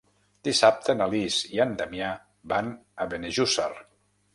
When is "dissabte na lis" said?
0.47-1.39